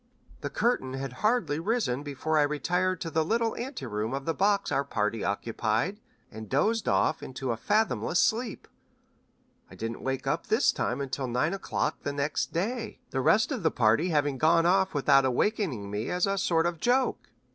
[0.39, 4.33] The curtain had hardly risen before I retired to the little ante room of the
[4.33, 5.99] box our party occupied
[6.31, 8.67] and dozed off into a fathomless sleep.
[9.69, 13.61] I didn't wake up this time until nine o'clock the next day, the rest of
[13.61, 17.29] the party having gone off without awakening me as a sort of joke.